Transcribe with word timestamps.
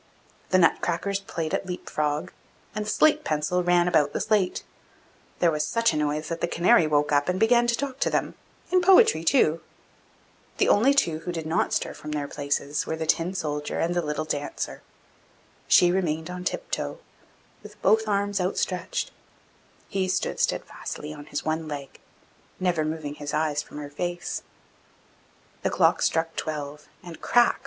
The 0.49 0.57
nut 0.57 0.77
crackers 0.81 1.19
played 1.19 1.53
at 1.53 1.67
leap 1.67 1.87
frog, 1.87 2.31
and 2.73 2.83
the 2.85 2.89
slate 2.89 3.23
pencil 3.23 3.61
ran 3.61 3.87
about 3.87 4.13
the 4.13 4.19
slate; 4.19 4.63
there 5.37 5.51
was 5.51 5.63
such 5.63 5.93
a 5.93 5.95
noise 5.95 6.29
that 6.29 6.41
the 6.41 6.47
canary 6.47 6.87
woke 6.87 7.11
up 7.11 7.29
and 7.29 7.39
began 7.39 7.67
to 7.67 7.75
talk 7.75 7.99
to 7.99 8.09
them, 8.09 8.33
in 8.71 8.81
poetry 8.81 9.23
too! 9.23 9.61
The 10.57 10.69
only 10.69 10.95
two 10.95 11.19
who 11.19 11.31
did 11.31 11.45
not 11.45 11.71
stir 11.71 11.93
from 11.93 12.13
their 12.13 12.27
places 12.27 12.87
were 12.87 12.95
the 12.95 13.05
Tin 13.05 13.35
soldier 13.35 13.79
and 13.79 13.93
the 13.93 14.01
little 14.01 14.25
Dancer. 14.25 14.81
She 15.67 15.91
remained 15.91 16.31
on 16.31 16.45
tip 16.45 16.71
toe, 16.71 16.97
with 17.61 17.79
both 17.83 18.07
arms 18.07 18.41
outstretched; 18.41 19.11
he 19.87 20.07
stood 20.07 20.39
steadfastly 20.39 21.13
on 21.13 21.27
his 21.27 21.45
one 21.45 21.67
leg, 21.67 21.99
never 22.59 22.83
moving 22.83 23.13
his 23.13 23.35
eyes 23.35 23.61
from 23.61 23.77
her 23.77 23.91
face. 23.91 24.41
The 25.61 25.69
clock 25.69 26.01
struck 26.01 26.35
twelve, 26.35 26.87
and 27.03 27.21
crack! 27.21 27.59